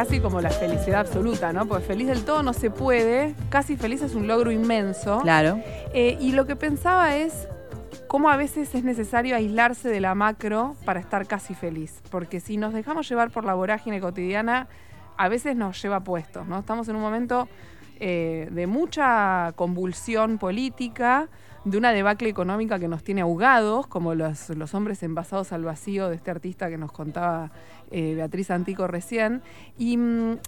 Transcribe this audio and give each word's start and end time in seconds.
casi 0.00 0.18
como 0.18 0.40
la 0.40 0.48
felicidad 0.48 1.00
absoluta, 1.00 1.52
¿no? 1.52 1.66
Porque 1.66 1.84
feliz 1.84 2.06
del 2.06 2.24
todo 2.24 2.42
no 2.42 2.54
se 2.54 2.70
puede, 2.70 3.34
casi 3.50 3.76
feliz 3.76 4.00
es 4.00 4.14
un 4.14 4.26
logro 4.26 4.50
inmenso. 4.50 5.20
Claro. 5.20 5.60
Eh, 5.92 6.16
y 6.18 6.32
lo 6.32 6.46
que 6.46 6.56
pensaba 6.56 7.16
es 7.16 7.46
cómo 8.06 8.30
a 8.30 8.38
veces 8.38 8.74
es 8.74 8.82
necesario 8.82 9.36
aislarse 9.36 9.90
de 9.90 10.00
la 10.00 10.14
macro 10.14 10.74
para 10.86 11.00
estar 11.00 11.26
casi 11.26 11.54
feliz. 11.54 12.00
Porque 12.10 12.40
si 12.40 12.56
nos 12.56 12.72
dejamos 12.72 13.10
llevar 13.10 13.30
por 13.30 13.44
la 13.44 13.52
vorágine 13.52 14.00
cotidiana, 14.00 14.68
a 15.18 15.28
veces 15.28 15.54
nos 15.54 15.82
lleva 15.82 16.00
puestos, 16.00 16.46
¿no? 16.46 16.60
Estamos 16.60 16.88
en 16.88 16.96
un 16.96 17.02
momento 17.02 17.46
eh, 17.98 18.48
de 18.52 18.66
mucha 18.66 19.52
convulsión 19.54 20.38
política, 20.38 21.28
de 21.64 21.76
una 21.76 21.92
debacle 21.92 22.28
económica 22.28 22.78
que 22.78 22.88
nos 22.88 23.02
tiene 23.04 23.20
ahogados, 23.20 23.86
como 23.86 24.14
los, 24.14 24.48
los 24.50 24.74
hombres 24.74 25.02
envasados 25.02 25.52
al 25.52 25.64
vacío 25.64 26.08
de 26.08 26.16
este 26.16 26.30
artista 26.30 26.68
que 26.68 26.78
nos 26.78 26.92
contaba 26.92 27.50
eh, 27.90 28.14
Beatriz 28.14 28.50
Antico 28.50 28.86
recién. 28.86 29.42
Y, 29.78 29.96
mm, 29.96 30.38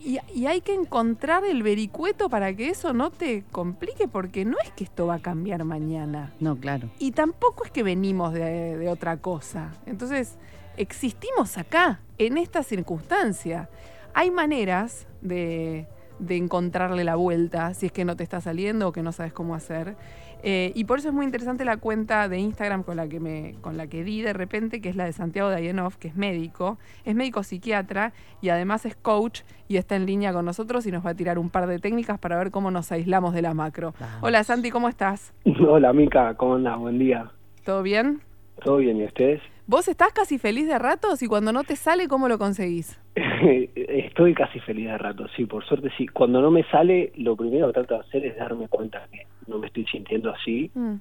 y, 0.00 0.18
y 0.34 0.46
hay 0.46 0.60
que 0.60 0.74
encontrar 0.74 1.44
el 1.44 1.62
vericueto 1.62 2.28
para 2.28 2.54
que 2.54 2.70
eso 2.70 2.92
no 2.92 3.10
te 3.10 3.44
complique, 3.52 4.08
porque 4.08 4.44
no 4.44 4.56
es 4.64 4.72
que 4.72 4.84
esto 4.84 5.06
va 5.06 5.14
a 5.14 5.20
cambiar 5.20 5.62
mañana. 5.64 6.32
No, 6.40 6.56
claro. 6.56 6.88
Y 6.98 7.12
tampoco 7.12 7.64
es 7.64 7.70
que 7.70 7.84
venimos 7.84 8.32
de, 8.32 8.76
de 8.76 8.88
otra 8.88 9.18
cosa. 9.18 9.70
Entonces, 9.86 10.38
existimos 10.76 11.56
acá, 11.56 12.00
en 12.18 12.36
esta 12.36 12.62
circunstancia. 12.64 13.68
Hay 14.14 14.30
maneras 14.30 15.06
de, 15.20 15.86
de 16.22 16.36
encontrarle 16.36 17.04
la 17.04 17.16
vuelta 17.16 17.74
si 17.74 17.86
es 17.86 17.92
que 17.92 18.04
no 18.04 18.16
te 18.16 18.22
está 18.22 18.40
saliendo 18.40 18.88
o 18.88 18.92
que 18.92 19.02
no 19.02 19.12
sabes 19.12 19.32
cómo 19.32 19.54
hacer. 19.54 19.96
Eh, 20.44 20.72
y 20.74 20.84
por 20.84 20.98
eso 20.98 21.08
es 21.08 21.14
muy 21.14 21.24
interesante 21.24 21.64
la 21.64 21.76
cuenta 21.76 22.28
de 22.28 22.38
Instagram 22.38 22.82
con 22.82 22.96
la 22.96 23.08
que 23.08 23.20
me, 23.20 23.54
con 23.60 23.76
la 23.76 23.86
que 23.86 24.02
di 24.02 24.22
de 24.22 24.32
repente, 24.32 24.80
que 24.80 24.88
es 24.88 24.96
la 24.96 25.04
de 25.04 25.12
Santiago 25.12 25.50
Dayenov, 25.50 25.98
que 25.98 26.08
es 26.08 26.16
médico, 26.16 26.78
es 27.04 27.14
médico 27.14 27.42
psiquiatra 27.42 28.12
y 28.40 28.48
además 28.48 28.84
es 28.86 28.96
coach 28.96 29.42
y 29.68 29.76
está 29.76 29.94
en 29.94 30.06
línea 30.06 30.32
con 30.32 30.44
nosotros 30.44 30.86
y 30.86 30.90
nos 30.90 31.04
va 31.06 31.10
a 31.10 31.14
tirar 31.14 31.38
un 31.38 31.48
par 31.48 31.66
de 31.66 31.78
técnicas 31.78 32.18
para 32.18 32.36
ver 32.38 32.50
cómo 32.50 32.70
nos 32.70 32.90
aislamos 32.90 33.34
de 33.34 33.42
la 33.42 33.54
macro. 33.54 33.94
Hola 34.20 34.42
Santi, 34.42 34.70
¿cómo 34.70 34.88
estás? 34.88 35.32
Hola 35.68 35.92
Mica, 35.92 36.34
¿cómo 36.34 36.56
andás? 36.56 36.78
Buen 36.78 36.98
día. 36.98 37.30
¿Todo 37.64 37.82
bien? 37.82 38.20
¿Todo 38.64 38.76
bien? 38.78 38.98
¿Y 38.98 39.04
ustedes? 39.04 39.40
¿Vos 39.66 39.88
estás 39.88 40.12
casi 40.12 40.38
feliz 40.38 40.66
de 40.66 40.78
ratos 40.78 41.22
y 41.22 41.26
cuando 41.26 41.52
no 41.52 41.64
te 41.64 41.76
sale, 41.76 42.08
cómo 42.08 42.28
lo 42.28 42.38
conseguís? 42.38 43.00
Estoy 43.16 44.34
casi 44.34 44.60
feliz 44.60 44.86
de 44.86 44.98
ratos, 44.98 45.30
sí, 45.36 45.46
por 45.46 45.64
suerte 45.64 45.90
sí. 45.96 46.06
Cuando 46.08 46.40
no 46.40 46.50
me 46.50 46.64
sale, 46.64 47.12
lo 47.16 47.36
primero 47.36 47.68
que 47.68 47.72
trato 47.74 47.94
de 47.94 48.00
hacer 48.00 48.26
es 48.26 48.36
darme 48.36 48.68
cuenta 48.68 49.06
que 49.10 49.26
no 49.46 49.58
me 49.58 49.68
estoy 49.68 49.86
sintiendo 49.86 50.30
así 50.30 50.70
Mm. 50.74 50.94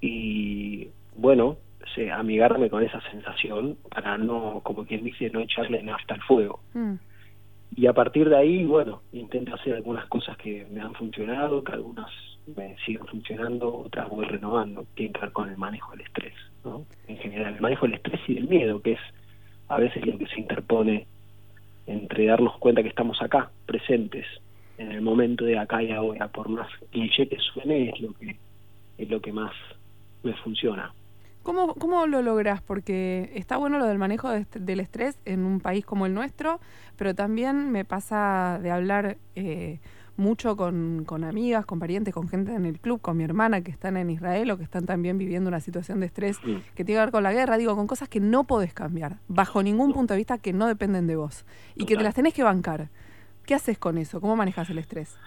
y, 0.00 0.88
bueno, 1.16 1.56
sé, 1.94 2.10
amigarme 2.10 2.70
con 2.70 2.82
esa 2.82 3.00
sensación 3.10 3.76
para 3.90 4.16
no, 4.18 4.60
como 4.62 4.84
quien 4.86 5.04
dice, 5.04 5.30
no 5.30 5.40
echarle 5.40 5.82
nafta 5.82 6.14
al 6.14 6.22
fuego. 6.22 6.60
Mm. 6.74 6.94
Y 7.74 7.86
a 7.86 7.92
partir 7.94 8.28
de 8.28 8.36
ahí, 8.36 8.64
bueno, 8.64 9.02
intento 9.12 9.54
hacer 9.54 9.74
algunas 9.74 10.06
cosas 10.06 10.36
que 10.36 10.66
me 10.70 10.80
han 10.80 10.94
funcionado, 10.94 11.64
que 11.64 11.72
algunas 11.72 12.10
me 12.56 12.76
siguen 12.84 13.06
funcionando, 13.06 13.74
otras 13.74 14.08
voy 14.08 14.26
renovando. 14.26 14.84
Tiene 14.94 15.12
que 15.12 15.20
ver 15.20 15.32
con 15.32 15.48
el 15.48 15.56
manejo 15.56 15.92
del 15.92 16.02
estrés, 16.02 16.34
En 17.08 17.16
general, 17.18 17.54
el 17.54 17.60
manejo 17.60 17.86
del 17.86 17.94
estrés 17.96 18.20
y 18.28 18.34
del 18.34 18.48
miedo, 18.48 18.80
que 18.80 18.92
es 18.92 19.00
a 19.68 19.78
veces 19.78 20.06
lo 20.06 20.16
que 20.18 20.26
se 20.26 20.40
interpone 20.40 21.06
entre 21.86 22.26
darnos 22.26 22.56
cuenta 22.58 22.82
que 22.82 22.88
estamos 22.88 23.20
acá, 23.20 23.50
presentes, 23.66 24.26
en 24.78 24.92
el 24.92 25.00
momento 25.00 25.44
de 25.44 25.58
acá 25.58 25.82
y 25.82 25.90
ahora, 25.90 26.28
por 26.28 26.48
más 26.48 26.68
cliché 26.90 27.28
que 27.28 27.38
suene, 27.38 27.90
es 27.90 28.00
lo 28.00 28.12
que, 28.14 28.36
es 28.98 29.10
lo 29.10 29.20
que 29.20 29.32
más 29.32 29.52
me 30.22 30.34
funciona. 30.34 30.92
¿Cómo, 31.42 31.74
¿Cómo 31.74 32.06
lo 32.06 32.22
lográs? 32.22 32.62
Porque 32.62 33.32
está 33.34 33.56
bueno 33.56 33.78
lo 33.78 33.86
del 33.86 33.98
manejo 33.98 34.30
de 34.30 34.46
del 34.54 34.78
estrés 34.78 35.18
en 35.24 35.44
un 35.44 35.60
país 35.60 35.84
como 35.84 36.06
el 36.06 36.14
nuestro, 36.14 36.60
pero 36.96 37.14
también 37.14 37.72
me 37.72 37.84
pasa 37.84 38.60
de 38.62 38.70
hablar 38.70 39.16
eh, 39.34 39.80
mucho 40.16 40.56
con, 40.56 41.04
con 41.04 41.24
amigas, 41.24 41.66
con 41.66 41.78
parientes, 41.78 42.12
con 42.14 42.28
gente 42.28 42.54
en 42.54 42.66
el 42.66 42.78
club, 42.80 43.00
con 43.00 43.16
mi 43.16 43.24
hermana 43.24 43.62
que 43.62 43.70
están 43.70 43.96
en 43.96 44.10
Israel 44.10 44.50
o 44.50 44.56
que 44.58 44.64
están 44.64 44.86
también 44.86 45.18
viviendo 45.18 45.48
una 45.48 45.60
situación 45.60 46.00
de 46.00 46.06
estrés 46.06 46.38
que 46.38 46.84
tiene 46.84 46.98
que 46.98 47.04
ver 47.04 47.10
con 47.10 47.22
la 47.22 47.32
guerra, 47.32 47.56
digo, 47.56 47.74
con 47.76 47.86
cosas 47.86 48.08
que 48.08 48.20
no 48.20 48.44
podés 48.44 48.74
cambiar, 48.74 49.16
bajo 49.28 49.62
ningún 49.62 49.92
punto 49.92 50.14
de 50.14 50.18
vista 50.18 50.38
que 50.38 50.52
no 50.52 50.66
dependen 50.66 51.06
de 51.06 51.16
vos 51.16 51.44
y 51.74 51.86
que 51.86 51.96
te 51.96 52.02
las 52.02 52.14
tenés 52.14 52.34
que 52.34 52.42
bancar. 52.42 52.88
¿Qué 53.46 53.54
haces 53.54 53.78
con 53.78 53.98
eso? 53.98 54.20
¿Cómo 54.20 54.36
manejas 54.36 54.70
el 54.70 54.78
estrés? 54.78 55.18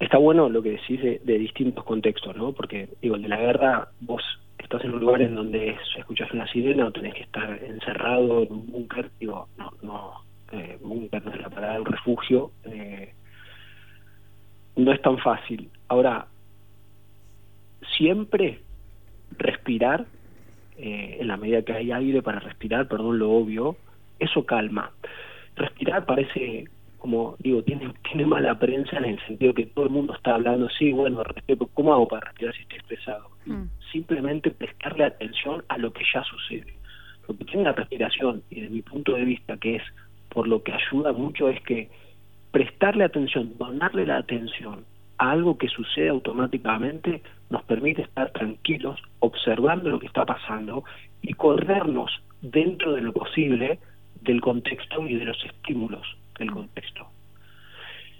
Está 0.00 0.18
bueno 0.18 0.48
lo 0.48 0.62
que 0.62 0.70
decís 0.70 1.00
de, 1.00 1.20
de 1.22 1.38
distintos 1.38 1.84
contextos, 1.84 2.36
¿no? 2.36 2.52
Porque, 2.52 2.88
digo, 3.00 3.14
el 3.14 3.22
de 3.22 3.28
la 3.28 3.36
guerra, 3.38 3.88
vos 4.00 4.22
estás 4.58 4.84
en 4.84 4.94
un 4.94 5.00
lugar 5.00 5.22
en 5.22 5.34
donde 5.34 5.76
escuchas 5.98 6.32
una 6.32 6.46
sirena 6.46 6.86
o 6.86 6.92
tenés 6.92 7.14
que 7.14 7.22
estar 7.22 7.62
encerrado 7.62 8.42
en 8.42 8.52
un 8.52 8.66
búnker, 8.66 9.10
digo, 9.20 9.48
no, 9.58 9.70
no, 9.82 10.12
eh, 10.52 10.78
búnker 10.80 11.24
no 11.24 11.32
es 11.32 11.40
la 11.40 11.50
palabra, 11.50 11.80
un 11.80 11.86
refugio, 11.86 12.52
eh, 12.64 13.12
no 14.76 14.92
es 14.92 15.02
tan 15.02 15.18
fácil. 15.18 15.70
Ahora, 15.88 16.26
siempre 17.96 18.60
respirar, 19.38 20.06
eh, 20.78 21.18
en 21.20 21.28
la 21.28 21.36
medida 21.36 21.62
que 21.62 21.72
hay 21.72 21.92
aire 21.92 22.22
para 22.22 22.40
respirar, 22.40 22.88
perdón 22.88 23.18
lo 23.18 23.30
obvio, 23.30 23.76
eso 24.18 24.44
calma. 24.44 24.90
Respirar 25.56 26.06
parece 26.06 26.66
como 27.02 27.34
digo, 27.40 27.64
tiene, 27.64 27.92
tiene 28.04 28.24
mala 28.26 28.56
prensa 28.60 28.96
en 28.98 29.06
el 29.06 29.26
sentido 29.26 29.52
que 29.54 29.66
todo 29.66 29.86
el 29.86 29.90
mundo 29.90 30.14
está 30.14 30.36
hablando, 30.36 30.68
sí, 30.68 30.92
bueno, 30.92 31.24
respeto, 31.24 31.68
¿cómo 31.74 31.92
hago 31.92 32.06
para 32.06 32.26
respirar 32.26 32.54
si 32.54 32.62
estoy 32.62 32.78
estresado? 32.78 33.28
Mm. 33.44 33.64
Simplemente 33.90 34.52
prestarle 34.52 35.06
atención 35.06 35.64
a 35.66 35.78
lo 35.78 35.92
que 35.92 36.04
ya 36.14 36.22
sucede. 36.22 36.72
Lo 37.26 37.36
que 37.36 37.44
tiene 37.44 37.64
la 37.64 37.72
respiración, 37.72 38.44
y 38.50 38.60
desde 38.60 38.72
mi 38.72 38.82
punto 38.82 39.14
de 39.14 39.24
vista, 39.24 39.56
que 39.56 39.74
es 39.74 39.82
por 40.28 40.46
lo 40.46 40.62
que 40.62 40.74
ayuda 40.74 41.12
mucho, 41.12 41.48
es 41.48 41.60
que 41.62 41.90
prestarle 42.52 43.04
atención, 43.04 43.54
donarle 43.58 44.06
la 44.06 44.18
atención 44.18 44.84
a 45.18 45.32
algo 45.32 45.58
que 45.58 45.68
sucede 45.68 46.08
automáticamente, 46.08 47.22
nos 47.50 47.62
permite 47.64 48.02
estar 48.02 48.30
tranquilos, 48.30 49.00
observando 49.18 49.90
lo 49.90 49.98
que 49.98 50.06
está 50.06 50.24
pasando 50.24 50.84
y 51.20 51.32
corrernos 51.34 52.10
dentro 52.40 52.92
de 52.92 53.02
lo 53.02 53.12
posible 53.12 53.78
del 54.20 54.40
contexto 54.40 55.06
y 55.06 55.16
de 55.16 55.24
los 55.24 55.44
estímulos 55.44 56.06
del 56.38 56.50
contexto. 56.50 57.06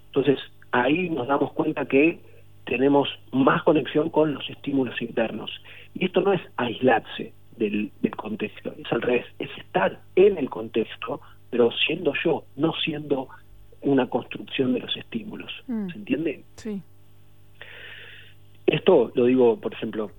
Entonces, 0.07 0.39
ahí 0.73 1.09
nos 1.09 1.29
damos 1.29 1.53
cuenta 1.53 1.87
que 1.87 2.21
tenemos 2.65 3.09
más 3.33 3.63
conexión 3.63 4.11
con 4.11 4.35
los 4.35 4.49
estímulos 4.49 5.01
internos. 5.01 5.51
Y 5.95 6.07
esto 6.07 6.21
no 6.21 6.33
es 6.33 6.41
aislarse 6.57 7.33
del, 7.57 7.91
contexto, 8.17 8.75
es 8.79 8.93
al 8.93 9.03
revés, 9.03 9.27
es 9.39 9.51
estar 9.59 10.01
en 10.17 10.39
el 10.39 10.49
contexto, 10.49 11.21
pero 11.51 11.71
siendo 11.87 12.13
yo, 12.25 12.45
no 12.57 12.73
siendo 12.85 13.29
una 13.83 14.09
construcción 14.09 14.73
de 14.75 14.81
los 14.81 14.97
estímulos. 14.97 15.51
Mm. 15.67 15.89
¿Se 15.91 15.97
entiende? 15.99 16.45
Sí. 16.57 16.83
Esto 18.67 19.13
lo 19.15 19.25
digo, 19.27 19.61
por 19.61 19.73
ejemplo, 19.75 20.11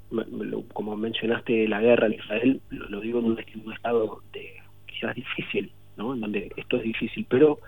como 0.73 0.95
mencionaste 0.95 1.67
la 1.67 1.81
guerra 1.81 2.07
en 2.07 2.13
Israel, 2.13 2.61
lo, 2.69 2.99
digo 2.99 3.19
en 3.19 3.25
un, 3.25 3.39
en 3.39 3.65
un 3.65 3.73
estado 3.73 4.21
de 4.33 4.53
quizás 4.85 5.15
difícil, 5.15 5.71
¿no? 5.97 6.13
En 6.13 6.21
donde 6.21 6.51
esto 6.57 6.77
es 6.77 6.83
difícil, 6.83 7.25
pero 7.29 7.59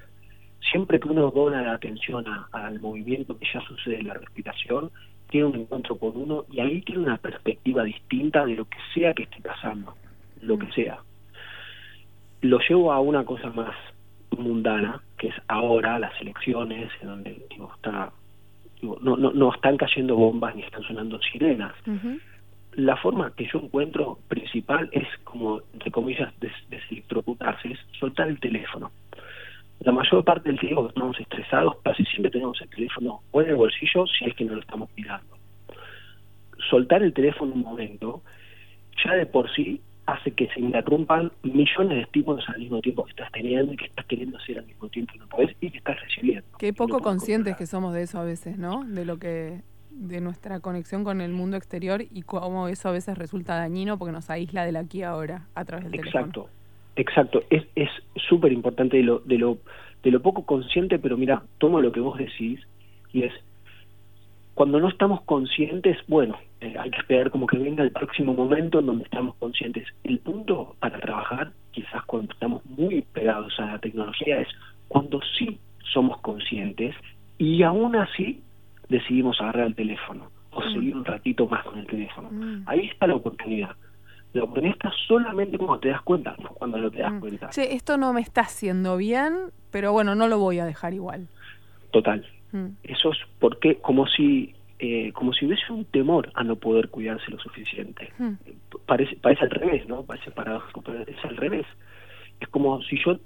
siempre 0.72 1.00
que 1.00 1.08
uno 1.08 1.32
dona 1.32 1.62
la 1.62 1.74
atención 1.74 2.28
a- 2.28 2.50
al 2.52 2.80
movimiento 2.82 3.38
que 3.40 3.48
ya 3.52 3.62
sucede 3.62 4.00
en 4.00 4.08
la 4.08 4.16
respiración, 4.16 4.92
tiene 5.30 5.48
un 5.48 5.56
encuentro 5.56 5.98
con 5.98 6.12
uno 6.16 6.46
y 6.52 6.60
ahí 6.60 6.82
tiene 6.82 7.02
una 7.02 7.18
perspectiva 7.18 7.84
distinta 7.84 8.46
de 8.46 8.56
lo 8.56 8.66
que 8.66 8.78
sea 8.94 9.14
que 9.14 9.24
esté 9.24 9.42
pasando, 9.42 9.96
lo 10.42 10.60
que 10.60 10.72
sea. 10.74 11.00
Lo 12.42 12.60
llevo 12.60 12.92
a 12.92 13.00
una 13.00 13.24
cosa 13.26 13.50
más 13.50 13.76
mundana, 14.38 15.02
que 15.26 15.32
es 15.34 15.42
ahora 15.48 15.98
las 16.00 16.20
elecciones, 16.22 16.92
en 17.02 17.08
donde 17.08 17.46
digo, 17.50 17.72
está 17.76 18.12
digo, 18.82 19.00
no, 19.02 19.18
no, 19.18 19.32
no 19.32 19.54
están 19.54 19.78
cayendo 19.78 20.16
bombas 20.16 20.56
ni 20.56 20.62
están 20.62 20.84
sonando 20.84 21.20
sirenas. 21.22 21.74
La 22.74 22.98
forma 22.98 23.32
que 23.36 23.48
yo 23.52 23.60
encuentro 23.60 24.20
principal 24.28 24.90
es 24.92 25.08
como, 25.24 25.62
entre 25.74 25.90
comillas, 25.92 26.32
des- 26.42 26.70
deselectrocutarse, 26.70 27.72
es 27.72 27.80
soltar 28.00 28.28
el 28.28 28.40
teléfono. 28.40 28.92
La 29.80 29.92
mayor 29.92 30.24
parte 30.24 30.50
del 30.50 30.60
tiempo 30.60 30.84
que 30.84 30.90
estamos 30.90 31.20
estresados, 31.20 31.76
casi 31.84 32.04
siempre 32.06 32.32
tenemos 32.32 32.62
el 32.62 32.70
teléfono 32.70 33.22
o 33.32 33.42
en 33.42 33.50
el 33.50 33.56
bolsillo 33.56 34.06
si 34.08 34.26
es 34.26 34.34
que 34.36 34.46
no 34.46 34.54
lo 34.56 34.62
estamos 34.62 34.90
mirando. 34.96 35.36
Soltar 36.70 37.02
el 37.04 37.14
teléfono 37.14 37.54
un 37.54 37.62
momento, 37.62 38.22
ya 39.04 39.14
de 39.14 39.26
por 39.26 39.50
sí 39.56 39.82
hace 40.06 40.32
que 40.32 40.48
se 40.50 40.60
interrumpan 40.60 41.32
millones 41.44 41.98
de 41.98 42.02
estímulos 42.02 42.48
al 42.50 42.60
mismo 42.60 42.80
tiempo 42.82 43.04
que 43.06 43.12
estás 43.12 43.32
teniendo 43.32 43.74
y 43.74 43.78
que 43.78 43.86
estás 43.86 44.06
queriendo 44.06 44.38
hacer 44.38 44.60
al 44.60 44.66
mismo 44.66 44.88
tiempo 44.90 45.14
que 45.14 45.20
no 45.20 45.28
podés 45.28 45.56
y 45.62 45.72
que 45.72 45.78
estás 45.78 46.00
recibiendo. 46.00 46.46
Qué 46.60 46.72
no 46.72 46.76
poco 46.76 47.00
conscientes 47.00 47.54
controlar. 47.54 47.58
que 47.58 47.66
somos 47.66 47.94
de 47.94 48.04
eso 48.04 48.20
a 48.20 48.24
veces, 48.24 48.58
¿no? 48.58 48.84
De 48.86 49.06
lo 49.06 49.18
que 49.18 49.62
de 49.90 50.22
nuestra 50.22 50.60
conexión 50.60 51.04
con 51.04 51.22
el 51.22 51.32
mundo 51.32 51.58
exterior 51.58 52.04
y 52.12 52.22
cómo 52.24 52.68
eso 52.68 52.90
a 52.90 52.92
veces 52.92 53.18
resulta 53.18 53.56
dañino 53.56 53.98
porque 53.98 54.12
nos 54.12 54.30
aísla 54.30 54.66
del 54.66 54.76
aquí 54.76 55.04
ahora 55.04 55.48
a 55.56 55.64
través 55.66 55.86
del 55.86 55.94
teléfono. 55.94 56.26
Exacto, 56.26 56.50
exacto. 56.96 57.44
Es 57.50 57.64
es 57.76 57.90
súper 58.28 58.52
importante 58.52 58.98
de 58.98 59.04
lo, 59.04 59.20
de 59.20 59.38
lo 59.38 59.58
de 60.04 60.12
lo 60.12 60.22
poco 60.22 60.46
consciente, 60.46 61.00
pero 61.00 61.18
mira, 61.18 61.44
tomo 61.58 61.82
lo 61.82 61.92
que 61.92 62.00
vos 62.00 62.18
decís 62.18 62.60
y 63.12 63.24
es 63.24 63.34
cuando 64.56 64.80
no 64.80 64.88
estamos 64.90 65.22
conscientes, 65.24 65.98
bueno, 66.08 66.38
eh, 66.62 66.76
hay 66.80 66.90
que 66.90 66.98
esperar 67.00 67.30
como 67.30 67.46
que 67.46 67.58
venga 67.58 67.84
el 67.84 67.92
próximo 67.92 68.34
momento 68.34 68.80
en 68.80 68.88
donde 68.88 69.04
estamos 69.04 69.36
conscientes. 69.36 69.86
El 70.04 70.20
punto 70.20 70.76
para 70.80 71.00
trabajar, 71.00 71.52
quizás 71.72 72.04
cuando 72.06 72.34
estamos 72.34 72.66
muy 72.66 73.02
pegados 73.14 73.54
a 73.60 73.66
la 73.74 73.80
tecnología, 73.80 74.40
es 74.40 74.48
cuando 74.88 75.20
sí 75.38 75.60
somos 75.94 76.20
conscientes 76.22 76.96
y 77.38 77.62
aún 77.64 77.96
así 77.96 78.42
decidimos 78.90 79.40
agarrar 79.42 79.68
el 79.68 79.76
teléfono 79.76 80.30
o 80.52 80.62
Mm. 80.62 80.74
seguir 80.74 80.96
un 80.96 81.06
ratito 81.06 81.48
más 81.48 81.64
con 81.66 81.78
el 81.78 81.86
teléfono. 81.88 82.30
Mm. 82.32 82.64
Ahí 82.66 82.88
está 82.88 83.08
la 83.08 83.16
oportunidad. 83.16 83.72
La 84.34 84.44
oportunidad 84.44 84.76
está 84.76 84.92
solamente 85.08 85.58
cuando 85.58 85.80
te 85.80 85.90
das 85.90 86.02
cuenta, 86.02 86.36
no 86.42 86.50
cuando 86.50 86.78
no 86.78 86.90
te 86.90 87.00
das 87.00 87.12
Mm. 87.14 87.20
cuenta. 87.20 87.50
Che, 87.50 87.74
esto 87.74 87.98
no 87.98 88.14
me 88.14 88.22
está 88.22 88.42
haciendo 88.42 88.96
bien, 88.96 89.34
pero 89.72 89.92
bueno, 89.92 90.16
no 90.16 90.28
lo 90.30 90.40
voy 90.40 90.60
a 90.60 90.66
dejar 90.66 90.94
igual. 90.94 91.28
Total. 91.92 92.26
Mm. 92.56 92.78
Eso 92.84 93.12
es 93.12 93.18
porque 93.40 93.76
como 93.78 94.08
si 94.08 94.54
eh, 94.80 95.12
como 95.14 95.32
si 95.34 95.46
hubiese 95.46 95.72
un 95.72 95.86
temor 95.86 96.32
a 96.36 96.44
no 96.44 96.56
poder 96.58 96.90
cuidarse 96.90 97.32
lo 97.32 97.40
suficiente. 97.40 98.12
Mm. 98.18 98.34
Parece, 98.86 99.16
parece 99.18 99.44
al 99.44 99.50
revés, 99.52 99.88
¿no? 99.88 100.04
Parece 100.04 100.32
paradójico, 100.32 100.82
pero 100.82 101.00
es 101.02 101.24
al 101.26 101.38
revés. 101.38 101.66
Es 102.42 102.48
como 102.50 102.82
si 102.84 102.98
yo, 103.04 103.18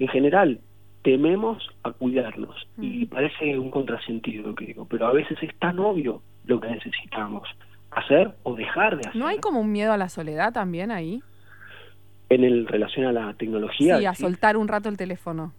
en 0.00 0.08
general, 0.08 0.58
tememos 1.02 1.68
a 1.84 1.92
cuidarnos 1.92 2.66
y 2.80 3.04
Mm. 3.04 3.08
parece 3.08 3.58
un 3.58 3.70
contrasentido 3.70 4.48
lo 4.48 4.54
que 4.56 4.66
digo, 4.66 4.86
pero 4.88 5.06
a 5.06 5.12
veces 5.12 5.38
es 5.40 5.56
tan 5.58 5.78
obvio 5.78 6.20
lo 6.46 6.60
que 6.60 6.68
necesitamos 6.68 7.48
hacer 7.92 8.32
o 8.42 8.54
dejar 8.56 8.96
de 8.96 9.08
hacer 9.08 9.16
¿No 9.16 9.26
hay 9.28 9.38
como 9.38 9.60
un 9.60 9.70
miedo 9.72 9.92
a 9.92 9.96
la 9.96 10.08
soledad 10.08 10.52
también 10.52 10.90
ahí? 10.90 11.22
en 12.28 12.42
el 12.42 12.66
relación 12.66 13.06
a 13.06 13.12
la 13.12 13.34
tecnología. 13.34 13.98
Sí, 13.98 14.04
a 14.04 14.14
¿sí? 14.14 14.22
soltar 14.24 14.56
un 14.56 14.66
rato 14.66 14.88
el 14.88 14.96
teléfono. 14.96 15.52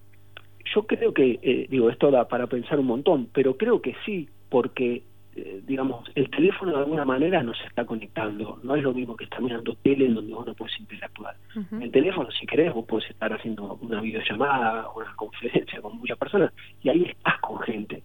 Yo 0.74 0.86
creo 0.86 1.14
que, 1.14 1.40
eh, 1.42 1.68
digo, 1.70 1.90
esto 1.90 2.12
da 2.12 2.28
para 2.28 2.48
pensar 2.48 2.80
un 2.80 2.88
montón, 2.88 3.30
pero 3.34 3.58
creo 3.58 3.82
que 3.82 3.96
sí, 4.06 4.30
porque, 4.50 5.04
eh, 5.36 5.62
digamos, 5.66 6.10
el 6.16 6.30
teléfono 6.30 6.72
de 6.72 6.80
alguna 6.80 7.06
manera 7.06 7.44
nos 7.44 7.60
está 7.66 7.86
conectando. 7.86 8.60
No 8.64 8.76
es 8.76 8.84
lo 8.84 8.94
mismo 8.94 9.16
que 9.16 9.26
estar 9.26 9.42
mirando 9.42 9.76
tele 9.76 10.06
en 10.06 10.16
donde 10.16 10.34
vos 10.34 10.46
no 10.46 10.54
puedes 10.54 10.80
interactuar. 10.80 11.36
Ujú. 11.56 11.82
El 11.82 11.92
teléfono, 11.92 12.30
si 12.32 12.46
querés, 12.46 12.74
vos 12.74 12.86
podés 12.86 13.10
estar 13.10 13.32
haciendo 13.34 13.78
una 13.82 14.02
videollamada, 14.02 14.90
una 14.96 15.16
conferencia 15.16 15.82
con 15.82 15.98
muchas 15.98 16.18
personas, 16.18 16.54
y 16.82 16.90
ahí 16.90 17.04
estás 17.04 17.40
con 17.40 17.60
gente. 17.60 18.04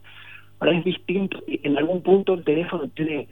Ahora 0.60 0.78
es 0.78 0.84
distinto, 0.84 1.42
en 1.46 1.76
algún 1.76 2.02
punto 2.02 2.34
el 2.34 2.44
teléfono 2.44 2.88
tiene 2.88 3.28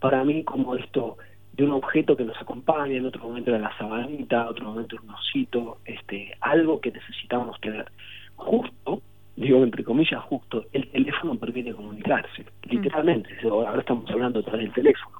para 0.00 0.24
mí 0.24 0.42
como 0.42 0.74
esto 0.74 1.18
de 1.52 1.64
un 1.64 1.72
objeto 1.72 2.16
que 2.16 2.24
nos 2.24 2.40
acompaña, 2.40 2.96
en 2.96 3.06
otro 3.06 3.22
momento 3.22 3.50
era 3.50 3.58
la 3.58 3.76
sabanita, 3.76 4.48
otro 4.48 4.64
momento 4.66 4.96
era 4.96 5.04
un 5.04 5.10
osito, 5.10 5.78
este, 5.84 6.32
algo 6.40 6.80
que 6.80 6.90
necesitamos 6.90 7.60
tener. 7.60 7.90
Justo, 8.36 9.02
digo 9.36 9.62
entre 9.62 9.84
comillas 9.84 10.22
justo, 10.24 10.64
el 10.72 10.88
teléfono 10.90 11.36
permite 11.36 11.72
comunicarse, 11.72 12.44
literalmente, 12.68 13.30
ahora 13.48 13.80
estamos 13.80 14.10
hablando 14.10 14.40
a 14.40 14.42
través 14.42 14.62
del 14.66 14.72
teléfono. 14.74 15.18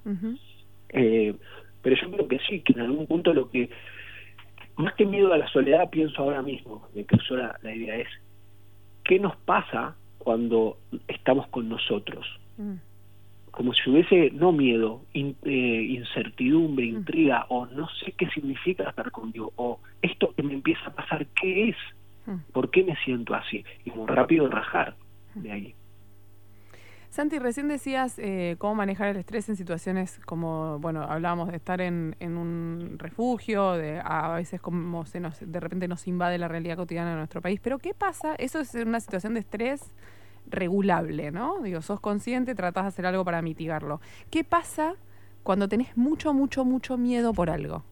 Eh, 0.90 1.34
pero 1.82 1.96
yo 1.96 2.10
creo 2.12 2.28
que 2.28 2.38
sí, 2.48 2.60
que 2.60 2.72
en 2.74 2.80
algún 2.80 3.06
punto 3.06 3.32
lo 3.32 3.50
que, 3.50 3.70
más 4.76 4.94
que 4.94 5.06
miedo 5.06 5.32
a 5.32 5.38
la 5.38 5.48
soledad, 5.48 5.90
pienso 5.90 6.22
ahora 6.22 6.42
mismo, 6.42 6.86
me 6.94 7.04
cruzó 7.04 7.36
la, 7.36 7.58
la 7.62 7.74
idea 7.74 7.96
es, 7.96 8.08
¿qué 9.04 9.18
nos 9.18 9.36
pasa 9.38 9.96
cuando 10.18 10.78
estamos 11.08 11.46
con 11.48 11.68
nosotros? 11.68 12.26
Mm. 12.58 12.74
Como 13.50 13.74
si 13.74 13.90
hubiese, 13.90 14.30
no 14.32 14.52
miedo, 14.52 15.02
in- 15.12 15.36
eh, 15.44 15.86
incertidumbre, 15.90 16.86
Mm. 16.86 16.96
intriga, 16.96 17.46
o 17.48 17.66
no 17.66 17.88
sé 18.04 18.12
qué 18.12 18.28
significa 18.30 18.88
estar 18.88 19.10
conmigo, 19.10 19.52
o 19.56 19.78
esto 20.02 20.32
que 20.36 20.42
me 20.42 20.54
empieza 20.54 20.86
a 20.86 20.94
pasar, 20.94 21.26
¿qué 21.40 21.70
es? 21.70 21.76
¿Por 22.52 22.70
qué 22.70 22.84
me 22.84 22.96
siento 23.04 23.34
así? 23.34 23.64
Y 23.84 23.90
muy 23.90 24.06
rápido 24.06 24.48
rajar 24.48 24.96
de 25.34 25.52
ahí. 25.52 25.74
Santi, 27.12 27.38
recién 27.38 27.68
decías 27.68 28.18
eh, 28.18 28.56
cómo 28.58 28.74
manejar 28.74 29.08
el 29.08 29.18
estrés 29.18 29.46
en 29.50 29.56
situaciones 29.56 30.18
como, 30.24 30.78
bueno, 30.78 31.02
hablábamos 31.02 31.50
de 31.50 31.56
estar 31.56 31.82
en, 31.82 32.16
en 32.20 32.38
un 32.38 32.96
refugio, 32.98 33.72
de 33.72 34.00
a 34.02 34.32
veces 34.36 34.62
como 34.62 35.04
se 35.04 35.20
nos, 35.20 35.38
de 35.40 35.60
repente 35.60 35.88
nos 35.88 36.08
invade 36.08 36.38
la 36.38 36.48
realidad 36.48 36.76
cotidiana 36.76 37.10
de 37.10 37.16
nuestro 37.16 37.42
país. 37.42 37.60
Pero 37.62 37.78
¿qué 37.78 37.92
pasa? 37.92 38.34
Eso 38.36 38.60
es 38.60 38.74
una 38.74 38.98
situación 38.98 39.34
de 39.34 39.40
estrés 39.40 39.92
regulable, 40.46 41.30
¿no? 41.32 41.60
Digo, 41.60 41.82
sos 41.82 42.00
consciente, 42.00 42.54
tratás 42.54 42.84
de 42.84 42.88
hacer 42.88 43.04
algo 43.04 43.26
para 43.26 43.42
mitigarlo. 43.42 44.00
¿Qué 44.30 44.42
pasa 44.42 44.94
cuando 45.42 45.68
tenés 45.68 45.94
mucho, 45.98 46.32
mucho, 46.32 46.64
mucho 46.64 46.96
miedo 46.96 47.34
por 47.34 47.50
algo? 47.50 47.84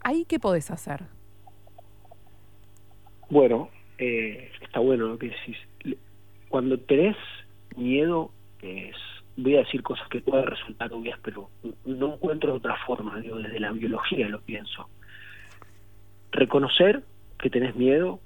¿Ahí 0.00 0.24
qué 0.26 0.38
podés 0.38 0.70
hacer? 0.70 1.06
Bueno, 3.30 3.70
eh, 3.96 4.50
está 4.60 4.80
bueno 4.80 5.06
lo 5.06 5.18
que 5.18 5.28
decís. 5.30 5.56
Cuando 6.48 6.78
tenés 6.78 7.16
miedo, 7.76 8.32
es, 8.60 8.96
voy 9.36 9.54
a 9.54 9.60
decir 9.60 9.82
cosas 9.82 10.08
que 10.08 10.20
pueden 10.20 10.46
resultar 10.46 10.92
obvias, 10.92 11.18
pero 11.22 11.48
no 11.84 12.14
encuentro 12.14 12.54
otra 12.54 12.76
forma, 12.84 13.20
digo, 13.20 13.38
desde 13.38 13.60
la 13.60 13.70
biología 13.70 14.28
lo 14.28 14.40
pienso. 14.40 14.88
Reconocer 16.32 17.04
que 17.38 17.50
tenés 17.50 17.76
miedo 17.76 18.20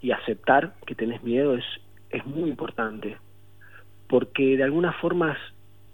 y 0.00 0.10
aceptar 0.12 0.74
que 0.86 0.94
tenés 0.94 1.22
miedo 1.22 1.54
es, 1.54 1.64
es 2.08 2.24
muy 2.24 2.48
importante, 2.48 3.18
porque 4.08 4.56
de 4.56 4.64
alguna 4.64 4.94
forma 4.94 5.36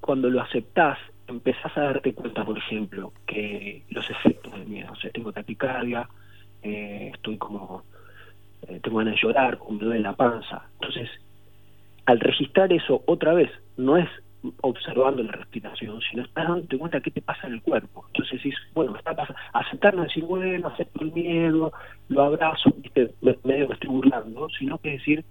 cuando 0.00 0.30
lo 0.30 0.40
aceptás, 0.40 0.98
empezás 1.28 1.76
a 1.76 1.82
darte 1.82 2.12
cuenta, 2.12 2.44
por 2.44 2.58
ejemplo, 2.58 3.12
que 3.26 3.84
los 3.88 4.08
efectos 4.10 4.52
del 4.52 4.66
miedo, 4.66 4.92
o 4.92 4.96
sea, 4.96 5.10
tengo 5.10 5.32
taquicardia, 5.32 6.08
eh, 6.62 7.10
estoy 7.14 7.38
como 7.38 7.84
eh, 8.68 8.80
tengo 8.82 8.98
ganas 8.98 9.14
de 9.14 9.20
llorar 9.22 9.58
o 9.60 9.70
me 9.72 9.84
duele 9.84 10.00
la 10.00 10.14
panza. 10.14 10.68
Entonces, 10.80 11.08
al 12.06 12.20
registrar 12.20 12.72
eso 12.72 13.02
otra 13.06 13.32
vez, 13.34 13.50
no 13.76 13.96
es 13.96 14.08
observando 14.60 15.22
la 15.22 15.32
respiración, 15.32 16.00
sino 16.10 16.24
estás 16.24 16.48
dándote 16.48 16.76
cuenta 16.76 17.00
qué 17.00 17.12
te 17.12 17.22
pasa 17.22 17.46
en 17.46 17.54
el 17.54 17.62
cuerpo. 17.62 18.04
Entonces 18.08 18.38
decís, 18.42 18.56
bueno, 18.74 18.96
está 18.96 19.14
pasando, 19.14 19.40
aceptar 19.52 19.94
no 19.94 20.02
decir, 20.02 20.24
bueno, 20.24 20.66
acepto 20.68 21.04
el 21.04 21.12
miedo, 21.12 21.72
lo 22.08 22.22
abrazo, 22.22 22.70
¿viste? 22.78 23.14
Me- 23.20 23.38
medio 23.44 23.68
me 23.68 23.74
estoy 23.74 23.88
burlando, 23.90 24.48
sino 24.58 24.78
que 24.78 24.90
decir, 24.92 25.24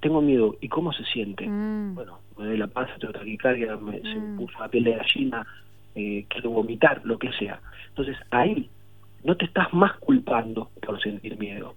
tengo 0.00 0.22
miedo, 0.22 0.56
¿y 0.60 0.68
cómo 0.68 0.92
se 0.92 1.04
siente? 1.06 1.48
Mm. 1.48 1.94
Bueno, 1.94 2.20
me 2.38 2.44
duele 2.44 2.58
la 2.60 2.66
panza, 2.68 2.92
tengo 3.00 3.12
taquicardia, 3.14 3.76
me, 3.76 4.00
se 4.02 4.20
me 4.20 4.28
Mm. 4.28 4.36
puso 4.36 4.58
la 4.60 4.68
piel 4.68 4.84
de 4.84 4.96
gallina, 4.96 5.44
eh, 5.96 6.24
quiero 6.28 6.50
vomitar, 6.50 7.00
lo 7.04 7.18
que 7.18 7.32
sea. 7.32 7.60
Entonces 7.88 8.16
ahí 8.30 8.70
no 9.24 9.36
te 9.36 9.44
estás 9.46 9.72
más 9.74 9.94
culpando 9.98 10.70
por 10.86 11.00
sentir 11.02 11.36
miedo, 11.36 11.74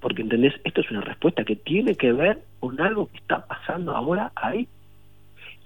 porque 0.00 0.22
entendés, 0.22 0.54
esto 0.64 0.80
es 0.80 0.90
una 0.90 1.02
respuesta 1.02 1.44
que 1.44 1.56
tiene 1.56 1.94
que 1.94 2.12
ver 2.12 2.38
con 2.58 2.80
algo 2.80 3.08
que 3.08 3.18
está 3.18 3.46
pasando 3.46 3.94
ahora 3.94 4.32
ahí. 4.34 4.66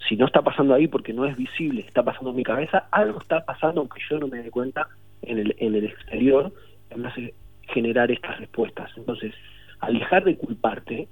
Si 0.08 0.16
no 0.16 0.26
está 0.26 0.42
pasando 0.42 0.74
ahí 0.74 0.88
porque 0.88 1.12
no 1.12 1.24
es 1.24 1.36
visible, 1.36 1.80
está 1.80 2.02
pasando 2.02 2.30
en 2.30 2.36
mi 2.36 2.42
cabeza, 2.42 2.88
algo 2.90 3.20
está 3.20 3.44
pasando 3.44 3.80
aunque 3.80 4.00
yo 4.10 4.18
no 4.18 4.28
me 4.28 4.42
dé 4.42 4.50
cuenta 4.50 4.88
en 5.22 5.38
el, 5.38 5.54
en 5.58 5.74
el 5.74 5.84
exterior 5.84 6.52
que 6.88 6.96
me 6.96 7.08
hace 7.08 7.34
generar 7.68 8.10
estas 8.10 8.38
respuestas. 8.38 8.90
Entonces, 8.96 9.34
al 9.80 9.94
dejar 9.94 10.24
de 10.24 10.36
culparte 10.36 11.08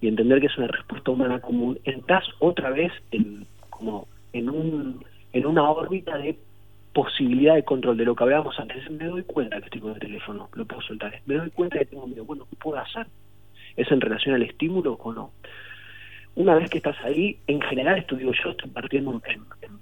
y 0.00 0.08
entender 0.08 0.40
que 0.40 0.46
es 0.46 0.58
una 0.58 0.66
respuesta 0.66 1.10
humana 1.10 1.40
común, 1.40 1.78
entras 1.84 2.24
otra 2.40 2.70
vez 2.70 2.92
en, 3.12 3.46
como 3.70 4.08
en, 4.32 4.50
un, 4.50 5.04
en 5.32 5.46
una 5.46 5.70
órbita 5.70 6.18
de 6.18 6.36
posibilidad 6.92 7.54
de 7.54 7.64
control 7.64 7.96
de 7.96 8.04
lo 8.04 8.14
que 8.14 8.24
hablábamos 8.24 8.58
antes. 8.58 8.90
Me 8.90 9.04
doy 9.06 9.22
cuenta 9.24 9.58
que 9.58 9.64
estoy 9.64 9.80
con 9.80 9.92
el 9.94 9.98
teléfono, 10.00 10.48
lo 10.54 10.64
puedo 10.66 10.82
soltar. 10.82 11.20
Me 11.26 11.34
doy 11.36 11.50
cuenta 11.50 11.78
que 11.78 11.86
tengo 11.86 12.06
miedo. 12.06 12.24
Bueno, 12.24 12.46
¿qué 12.50 12.56
puedo 12.56 12.78
hacer? 12.78 13.06
¿Es 13.76 13.90
en 13.90 14.00
relación 14.00 14.34
al 14.34 14.42
estímulo 14.42 14.94
o 14.94 15.12
no? 15.12 15.32
Una 16.34 16.54
vez 16.54 16.70
que 16.70 16.78
estás 16.78 16.96
ahí, 17.04 17.38
en 17.46 17.60
general, 17.62 17.98
esto 17.98 18.16
digo 18.16 18.32
yo, 18.42 18.50
estoy 18.50 18.70
partiendo 18.70 19.20
en, 19.26 19.34
en- 19.62 19.78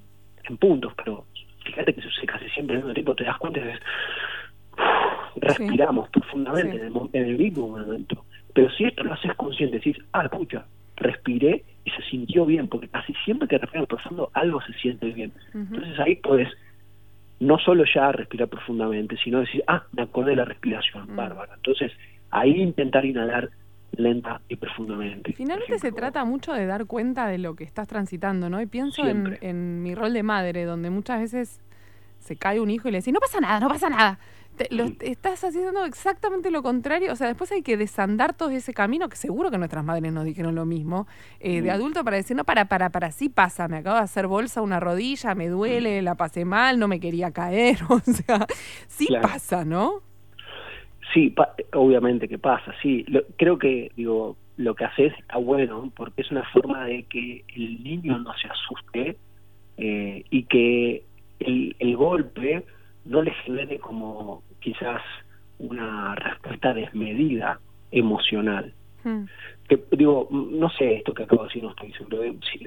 en 0.49 0.57
puntos, 0.57 0.93
pero 0.97 1.27
fíjate 1.65 1.95
que 1.95 2.03
sucede 2.03 2.27
casi 2.27 2.49
siempre 2.51 2.77
al 2.77 2.83
mismo 2.83 2.95
tiempo, 2.95 3.15
te 3.15 3.25
das 3.25 3.39
cuenta 3.39 3.61
y 3.61 3.63
dices, 3.65 3.81
respiramos 5.37 6.09
profundamente 6.11 6.73
Sí. 6.73 6.79
en, 6.79 6.85
el, 6.87 6.91
mo- 6.91 7.11
en 7.13 7.25
el 7.25 7.39
mismo 7.39 7.69
momento. 7.69 8.25
Pero 8.55 8.71
si 8.73 8.85
esto 8.85 9.05
lo 9.05 9.13
haces 9.13 9.35
consciente, 9.35 9.77
decís, 9.77 9.97
ah, 10.13 10.25
escucha, 10.25 10.67
respiré 10.97 11.65
y 11.85 11.91
se 11.91 12.03
sintió 12.11 12.45
bien, 12.47 12.69
porque 12.69 12.89
casi 12.89 13.15
siempre 13.25 13.47
que 13.49 13.59
respiras 13.59 13.87
profundo 13.87 14.31
algo 14.35 14.61
se 14.63 14.73
siente 14.75 15.07
bien. 15.11 15.33
Entonces 15.55 15.99
ahí 16.01 16.17
puedes 16.17 16.49
no 17.41 17.59
solo 17.59 17.85
ya 17.93 18.13
respirar 18.13 18.49
profundamente, 18.49 19.17
sino 19.25 19.41
decir, 19.41 19.65
ah, 19.67 19.83
me 19.93 20.03
acordé 20.03 20.31
de 20.31 20.37
la 20.37 20.45
respiración, 20.45 21.11
Mm. 21.13 21.17
bárbara. 21.17 21.55
Entonces 21.57 21.93
ahí 22.31 22.61
intentar 22.63 23.05
inhalar 23.05 23.51
lenta 23.97 24.41
y 24.49 24.55
profundamente. 24.57 25.33
Finalmente 25.33 25.79
se 25.81 25.91
trata 25.91 26.25
mucho 26.25 26.53
de 26.53 26.65
dar 26.67 26.87
cuenta 26.87 27.27
de 27.27 27.39
lo 27.39 27.57
que 27.57 27.65
estás 27.65 27.89
transitando, 27.89 28.49
¿no? 28.49 28.61
Y 28.61 28.67
pienso 28.67 29.07
en, 29.09 29.37
en 29.41 29.83
mi 29.83 29.95
rol 29.97 30.13
de 30.13 30.23
madre, 30.23 30.65
donde 30.65 30.91
muchas 30.91 31.21
veces 31.21 31.61
se 32.21 32.37
cae 32.37 32.61
un 32.61 32.71
hijo 32.71 32.89
y 32.89 32.93
le 32.93 32.99
decís, 32.99 33.13
no 33.13 33.19
pasa 33.21 33.41
nada, 33.41 33.59
no 33.59 33.69
pasa 33.69 33.89
nada. 33.91 34.19
Te- 34.69 34.75
lo- 34.75 34.89
Sí. 34.89 34.97
estás 35.01 35.43
haciendo 35.43 35.85
exactamente 35.87 36.51
lo 36.51 36.63
contrario. 36.63 37.13
O 37.13 37.17
sea, 37.17 37.29
después 37.29 37.51
hay 37.53 37.63
que 37.63 37.77
desandar 37.79 38.35
todo 38.35 38.51
ese 38.51 38.75
camino, 38.75 39.09
que 39.09 39.17
seguro 39.17 39.51
que 39.51 39.57
nuestras 39.57 39.83
madres 39.85 40.13
nos 40.13 40.25
dijeron 40.27 40.55
lo 40.55 40.67
mismo, 40.67 41.07
eh, 41.41 41.63
de 41.63 41.71
Mm. 41.71 41.75
adulto 41.75 42.05
para 42.05 42.17
decir, 42.19 42.37
no, 42.37 42.45
para, 42.45 42.67
para, 42.67 42.91
para, 42.91 43.11
sí 43.11 43.29
pasa, 43.31 43.69
me 43.69 43.79
acabo 43.79 43.97
de 43.97 44.03
hacer 44.03 44.27
bolsa 44.27 44.61
una 44.61 44.79
rodilla, 44.79 45.35
me 45.35 45.49
duele, 45.49 46.03
la 46.03 46.15
pasé 46.15 46.45
mal, 46.45 46.79
no 46.79 46.89
me 46.89 47.01
quería 47.01 47.31
caer. 47.31 47.79
O 47.91 48.01
sea, 48.01 48.47
sí 48.89 49.07
Claro. 49.07 49.29
pasa, 49.29 49.65
¿no? 49.65 50.03
Sí, 51.15 51.31
pa- 51.31 51.55
obviamente 51.75 52.29
que 52.29 52.39
pasa, 52.39 52.73
sí. 52.83 53.05
Lo- 53.09 53.25
creo 53.37 53.59
que, 53.59 53.91
digo, 53.97 54.37
lo 54.57 54.75
que 54.75 54.85
haces 54.85 55.13
está 55.19 55.39
bueno 55.39 55.91
porque 55.97 56.21
es 56.23 56.31
una 56.31 56.45
forma 56.53 56.85
de 56.85 57.05
que 57.05 57.45
el 57.57 57.83
niño 57.83 58.19
no 58.19 58.33
se 58.35 58.47
asuste 58.49 59.17
eh, 59.79 60.25
y 60.31 60.43
que 60.45 61.03
el, 61.39 61.75
el 61.79 61.97
golpe 61.97 62.65
no 63.07 63.23
le 63.23 63.31
genere 63.33 63.79
como 63.79 64.43
quizás 64.61 65.03
una 65.59 66.15
respuesta 66.15 66.73
desmedida 66.75 67.61
emocional. 67.91 68.73
Hmm. 69.05 69.25
Que, 69.69 69.83
digo, 69.93 70.29
no 70.31 70.69
sé 70.71 70.97
esto 70.97 71.15
que 71.15 71.25
acabo 71.25 71.43
de 71.43 71.49
decir, 71.49 71.63
no 71.63 71.71
estoy 71.71 71.93
seguro, 71.93 72.21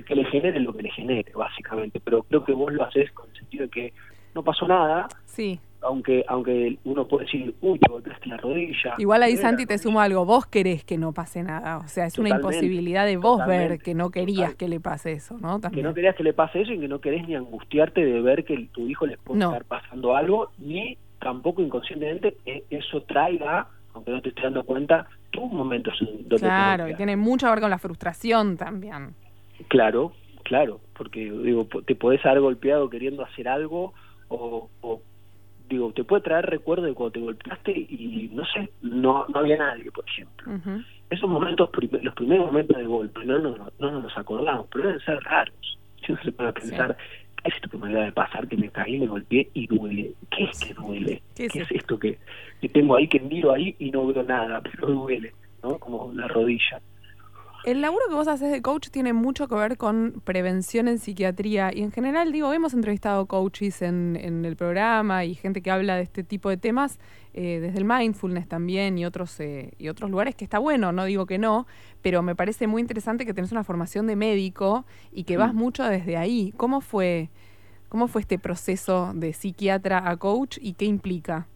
que 0.05 0.15
le 0.15 0.25
genere 0.25 0.59
lo 0.59 0.73
que 0.73 0.83
le 0.83 0.91
genere, 0.91 1.31
básicamente, 1.35 1.99
pero 1.99 2.23
creo 2.23 2.43
que 2.43 2.53
vos 2.53 2.71
lo 2.73 2.83
haces 2.83 3.11
con 3.11 3.29
el 3.29 3.35
sentido 3.37 3.63
de 3.65 3.69
que 3.69 3.93
no 4.33 4.43
pasó 4.43 4.67
nada. 4.67 5.07
Sí 5.25 5.59
aunque 5.83 6.23
aunque 6.27 6.77
uno 6.85 7.07
puede 7.07 7.25
decir, 7.25 7.53
uy, 7.61 7.79
te 7.79 7.91
golpeaste 7.91 8.27
la 8.27 8.37
rodilla. 8.37 8.95
Igual 8.97 9.23
ahí, 9.23 9.37
Santi, 9.37 9.65
te 9.65 9.77
sumo 9.77 9.99
algo. 10.01 10.25
Vos 10.25 10.45
querés 10.45 10.83
que 10.83 10.97
no 10.97 11.13
pase 11.13 11.43
nada. 11.43 11.77
O 11.77 11.87
sea, 11.87 12.05
es 12.05 12.17
una 12.17 12.29
imposibilidad 12.29 13.05
de 13.05 13.17
vos 13.17 13.45
ver 13.45 13.79
que 13.79 13.93
no 13.93 14.09
querías 14.09 14.55
que 14.55 14.67
le 14.67 14.79
pase 14.79 15.13
eso, 15.13 15.37
¿no? 15.39 15.59
Que 15.61 15.83
no 15.83 15.93
querías 15.93 16.15
que 16.15 16.23
le 16.23 16.33
pase 16.33 16.61
eso 16.61 16.71
y 16.71 16.79
que 16.79 16.87
no 16.87 16.99
querés 16.99 17.27
ni 17.27 17.35
angustiarte 17.35 18.03
de 18.03 18.21
ver 18.21 18.43
que 18.43 18.67
tu 18.71 18.87
hijo 18.87 19.05
le 19.05 19.17
puede 19.17 19.41
estar 19.41 19.65
pasando 19.65 20.15
algo, 20.15 20.51
ni 20.57 20.97
tampoco 21.23 21.61
inconscientemente 21.61 22.35
que 22.45 22.63
eso 22.69 23.01
traiga, 23.03 23.67
aunque 23.93 24.11
no 24.11 24.21
te 24.21 24.29
estés 24.29 24.43
dando 24.43 24.63
cuenta, 24.63 25.07
tus 25.31 25.51
momentos 25.51 25.97
donde 25.99 26.37
Claro, 26.37 26.89
y 26.89 26.95
tiene 26.95 27.15
mucho 27.15 27.47
que 27.47 27.51
ver 27.51 27.61
con 27.61 27.69
la 27.69 27.79
frustración 27.79 28.57
también. 28.57 29.15
Claro, 29.69 30.13
claro, 30.43 30.79
porque 30.95 31.31
digo, 31.31 31.67
te 31.85 31.95
podés 31.95 32.25
haber 32.25 32.41
golpeado 32.41 32.89
queriendo 32.89 33.23
hacer 33.23 33.47
algo 33.47 33.93
o, 34.27 34.69
o 34.81 35.01
digo, 35.69 35.91
te 35.93 36.03
puede 36.03 36.21
traer 36.21 36.45
recuerdo 36.45 36.85
de 36.85 36.93
cuando 36.93 37.13
te 37.13 37.19
golpeaste 37.19 37.71
y 37.71 38.29
no 38.33 38.45
sé, 38.45 38.69
no, 38.81 39.25
no 39.27 39.39
había 39.39 39.57
nadie, 39.57 39.91
por 39.91 40.05
ejemplo. 40.07 40.53
Esos 41.09 41.29
momentos, 41.29 41.69
los 42.01 42.15
primeros 42.15 42.47
momentos 42.47 42.77
de 42.77 42.85
golpe, 42.85 43.25
no, 43.25 43.39
no, 43.39 43.55
no, 43.79 44.01
nos 44.01 44.17
acordamos, 44.17 44.67
pero 44.71 44.87
deben 44.87 45.01
ser 45.01 45.19
raros. 45.23 45.79
Si 46.05 46.11
uno 46.11 46.21
se 46.23 46.31
puede 46.31 46.53
pensar, 46.53 46.97
¿qué 46.97 47.03
es 47.03 47.22
esto 47.43 47.69
que 47.69 47.77
me 47.77 47.89
acaba 47.89 48.05
de 48.05 48.11
pasar? 48.11 48.47
Que 48.47 48.57
me 48.57 48.69
caí, 48.69 48.99
me 48.99 49.07
golpeé 49.07 49.49
y 49.53 49.67
duele. 49.67 50.13
¿Qué 50.29 50.43
es 50.45 50.59
que 50.59 50.73
duele? 50.73 51.21
¿Qué 51.35 51.45
es, 51.45 51.71
esto 51.71 51.99
que, 51.99 52.17
que 52.61 52.69
tengo 52.69 52.95
ahí, 52.95 53.07
que 53.07 53.19
miro 53.19 53.51
ahí 53.51 53.75
y 53.79 53.91
no 53.91 54.07
veo 54.07 54.23
nada, 54.23 54.61
pero 54.61 54.87
duele? 54.87 55.33
¿no? 55.63 55.77
Como 55.79 56.11
la 56.13 56.27
rodilla. 56.27 56.81
El 57.65 57.81
laburo 57.81 58.03
que 58.09 58.15
vos 58.15 58.27
haces 58.27 58.51
de 58.51 58.61
coach 58.61 58.89
tiene 58.89 59.13
mucho 59.13 59.47
que 59.47 59.55
ver 59.55 59.77
con 59.77 60.21
prevención 60.25 60.89
en 60.89 60.99
psiquiatría 60.99 61.71
y 61.73 61.81
en 61.81 61.91
general, 61.91 62.33
digo, 62.33 62.51
hemos 62.51 62.73
entrevistado 62.73 63.25
coaches 63.25 63.81
en, 63.81 64.17
en 64.19 64.43
el 64.43 64.57
programa 64.57 65.23
y 65.23 65.33
gente 65.33 65.61
que 65.61 65.71
habla 65.71 65.95
de 65.95 66.01
este 66.01 66.25
tipo 66.25 66.49
de 66.49 66.57
temas 66.57 66.99
eh, 67.33 67.59
desde 67.61 67.79
el 67.79 67.85
mindfulness 67.85 68.47
también 68.49 68.97
y 68.97 69.05
otros, 69.05 69.39
eh, 69.39 69.71
y 69.79 69.87
otros 69.87 70.11
lugares 70.11 70.35
que 70.35 70.43
está 70.43 70.59
bueno, 70.59 70.91
no 70.91 71.05
digo 71.05 71.25
que 71.25 71.39
no, 71.39 71.65
pero 72.01 72.21
me 72.21 72.35
parece 72.35 72.67
muy 72.67 72.81
interesante 72.81 73.25
que 73.25 73.33
tenés 73.33 73.51
una 73.51 73.63
formación 73.63 74.07
de 74.07 74.15
médico 74.15 74.85
y 75.11 75.23
que 75.23 75.37
vas 75.37 75.53
mm. 75.53 75.57
mucho 75.57 75.83
desde 75.83 76.17
ahí. 76.17 76.53
¿Cómo 76.57 76.81
fue, 76.81 77.29
¿Cómo 77.87 78.07
fue 78.07 78.21
este 78.21 78.37
proceso 78.37 79.13
de 79.15 79.31
psiquiatra 79.33 80.07
a 80.07 80.17
coach 80.17 80.59
y 80.61 80.73
qué 80.73 80.85
implica? 80.85 81.47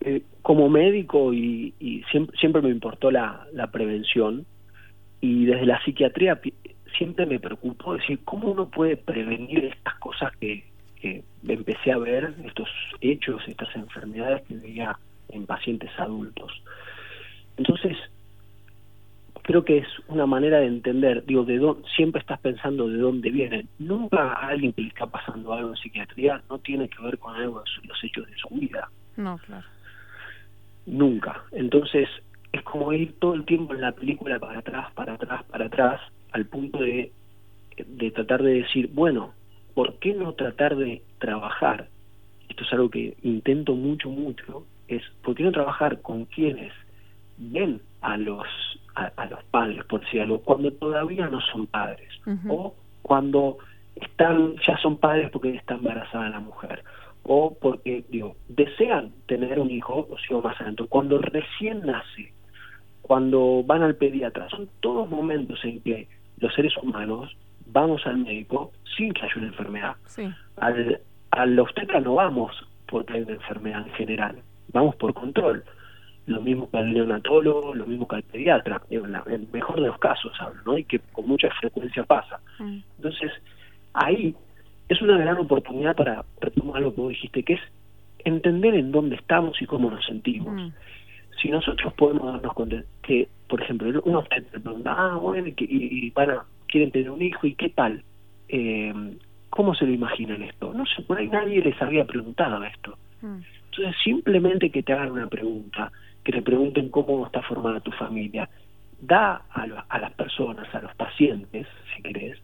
Eh, 0.00 0.22
como 0.42 0.68
médico 0.68 1.32
y, 1.32 1.72
siempre, 2.10 2.36
siempre, 2.38 2.62
me 2.62 2.70
importó 2.70 3.10
la, 3.10 3.46
la 3.52 3.70
prevención, 3.70 4.44
y 5.26 5.44
desde 5.44 5.66
la 5.66 5.82
psiquiatría 5.82 6.40
siempre 6.96 7.26
me 7.26 7.40
preocupó 7.40 7.94
decir 7.94 8.20
cómo 8.24 8.52
uno 8.52 8.68
puede 8.68 8.96
prevenir 8.96 9.64
estas 9.64 9.96
cosas 9.96 10.32
que, 10.36 10.64
empecé 11.48 11.90
a 11.90 11.98
ver, 11.98 12.32
estos 12.44 12.68
hechos, 13.00 13.42
estas 13.48 13.74
enfermedades 13.74 14.42
que 14.42 14.54
veía 14.54 14.96
en 15.30 15.46
pacientes 15.46 15.90
adultos. 15.98 16.52
Entonces, 17.56 17.96
creo 19.42 19.64
que 19.64 19.78
es 19.78 19.88
una 20.06 20.26
manera 20.26 20.60
de 20.60 20.66
entender, 20.66 21.24
digo, 21.26 21.44
de 21.44 21.58
dónde, 21.58 21.88
siempre 21.96 22.20
estás 22.20 22.38
pensando 22.38 22.88
de 22.88 22.98
dónde 22.98 23.30
vienen. 23.30 23.68
Nunca 23.80 24.32
a 24.32 24.48
alguien 24.48 24.72
que 24.72 24.82
le 24.82 24.88
está 24.88 25.06
pasando 25.06 25.52
algo 25.52 25.70
en 25.70 25.76
psiquiatría 25.76 26.40
no 26.48 26.58
tiene 26.60 26.88
que 26.88 27.02
ver 27.02 27.18
con 27.18 27.34
algo 27.34 27.64
de 27.64 27.88
los 27.88 28.04
hechos 28.04 28.28
de 28.28 28.36
su 28.36 28.48
vida. 28.50 28.88
No, 29.16 29.38
claro. 29.38 29.66
Nunca. 30.86 31.42
Entonces, 31.50 32.08
es 32.56 32.62
como 32.62 32.92
ir 32.92 33.18
todo 33.18 33.34
el 33.34 33.44
tiempo 33.44 33.74
en 33.74 33.80
la 33.80 33.92
película 33.92 34.38
para 34.38 34.58
atrás, 34.58 34.90
para 34.94 35.14
atrás, 35.14 35.44
para 35.44 35.66
atrás, 35.66 36.00
al 36.32 36.46
punto 36.46 36.78
de, 36.78 37.12
de 37.76 38.10
tratar 38.10 38.42
de 38.42 38.54
decir, 38.62 38.90
bueno, 38.92 39.32
¿por 39.74 39.98
qué 39.98 40.14
no 40.14 40.32
tratar 40.34 40.76
de 40.76 41.02
trabajar? 41.18 41.88
Esto 42.48 42.64
es 42.64 42.72
algo 42.72 42.90
que 42.90 43.16
intento 43.22 43.74
mucho, 43.74 44.08
mucho, 44.08 44.66
es 44.88 45.02
¿por 45.22 45.34
qué 45.34 45.42
no 45.42 45.52
trabajar 45.52 46.00
con 46.00 46.24
quienes 46.26 46.72
ven 47.38 47.80
a 48.00 48.16
los 48.16 48.46
a, 48.94 49.26
los 49.26 49.44
padres, 49.50 49.84
por 49.84 50.00
decir 50.00 50.22
algo, 50.22 50.40
cuando 50.40 50.72
todavía 50.72 51.28
no 51.28 51.38
son 51.52 51.66
padres, 51.66 52.08
o 52.48 52.74
cuando 53.02 53.58
están 53.94 54.56
ya 54.66 54.78
son 54.78 54.96
padres 54.96 55.30
porque 55.30 55.54
está 55.54 55.74
embarazada 55.74 56.30
la 56.30 56.40
mujer, 56.40 56.82
o 57.22 57.54
porque 57.60 58.04
digo 58.08 58.36
desean 58.48 59.12
tener 59.26 59.58
un 59.58 59.70
hijo, 59.70 60.08
o 60.10 60.18
sigo 60.18 60.40
más 60.40 60.56
adelante, 60.56 60.84
cuando 60.88 61.18
recién 61.18 61.84
nace, 61.84 62.32
cuando 63.06 63.62
van 63.64 63.84
al 63.84 63.94
pediatra, 63.94 64.48
son 64.48 64.68
todos 64.80 65.08
momentos 65.08 65.64
en 65.64 65.80
que 65.80 66.08
los 66.38 66.52
seres 66.54 66.76
humanos 66.76 67.36
vamos 67.66 68.04
al 68.04 68.18
médico 68.18 68.72
sin 68.96 69.12
que 69.12 69.22
haya 69.22 69.34
una 69.36 69.46
enfermedad. 69.46 69.96
Al, 70.56 71.00
al 71.30 71.58
obstetra 71.60 72.00
no 72.00 72.16
vamos 72.16 72.52
porque 72.88 73.12
hay 73.12 73.22
una 73.22 73.34
enfermedad 73.34 73.86
en 73.86 73.92
general, 73.94 74.42
vamos 74.72 74.96
por 74.96 75.14
control. 75.14 75.62
Lo 76.26 76.40
mismo 76.40 76.68
que 76.68 76.78
al 76.78 76.92
neonatólogo, 76.92 77.76
lo 77.76 77.86
mismo 77.86 78.08
que 78.08 78.16
al 78.16 78.22
pediatra, 78.24 78.82
en, 78.90 79.14
el 79.14 79.48
mejor 79.52 79.80
de 79.80 79.86
los 79.86 79.98
casos 80.00 80.32
hablo, 80.40 80.60
¿no? 80.66 80.76
Y 80.76 80.82
que 80.82 80.98
con 80.98 81.28
mucha 81.28 81.48
frecuencia 81.60 82.02
pasa. 82.02 82.40
Mm. 82.58 82.78
Entonces, 82.96 83.30
ahí 83.92 84.34
es 84.88 85.00
una 85.00 85.16
gran 85.16 85.36
oportunidad 85.38 85.94
para 85.94 86.24
retomar 86.40 86.82
lo 86.82 86.92
que 86.92 87.00
vos 87.00 87.10
dijiste, 87.10 87.44
que 87.44 87.52
es 87.52 87.60
entender 88.24 88.74
en 88.74 88.90
dónde 88.90 89.14
estamos 89.14 89.62
y 89.62 89.66
cómo 89.66 89.88
nos 89.88 90.04
sentimos. 90.04 90.52
Mm 90.52 90.72
si 91.40 91.48
nosotros 91.48 91.92
podemos 91.94 92.32
darnos 92.32 92.54
cuenta 92.54 92.82
que, 93.02 93.28
por 93.48 93.62
ejemplo, 93.62 94.02
uno 94.04 94.22
te 94.24 94.42
pregunta, 94.42 94.94
ah, 94.96 95.16
bueno, 95.16 95.48
y, 95.48 95.54
y, 95.58 96.12
quieren 96.68 96.90
tener 96.90 97.10
un 97.10 97.22
hijo, 97.22 97.46
¿y 97.46 97.54
qué 97.54 97.68
tal? 97.70 98.02
Eh, 98.48 98.92
¿Cómo 99.50 99.74
se 99.74 99.86
lo 99.86 99.92
imaginan 99.92 100.42
esto? 100.42 100.72
No 100.74 100.84
sé, 100.86 101.02
por 101.02 101.18
ahí 101.18 101.28
nadie 101.28 101.62
les 101.62 101.80
había 101.80 102.04
preguntado 102.04 102.62
esto. 102.64 102.98
Mm. 103.22 103.38
Entonces, 103.70 103.96
simplemente 104.02 104.70
que 104.70 104.82
te 104.82 104.92
hagan 104.92 105.12
una 105.12 105.28
pregunta, 105.28 105.92
que 106.24 106.32
te 106.32 106.42
pregunten 106.42 106.88
cómo 106.90 107.26
está 107.26 107.42
formada 107.42 107.80
tu 107.80 107.92
familia, 107.92 108.48
da 109.00 109.42
a, 109.50 109.62
a 109.88 109.98
las 109.98 110.12
personas, 110.12 110.74
a 110.74 110.80
los 110.80 110.94
pacientes, 110.96 111.66
si 111.94 112.02
querés, 112.02 112.38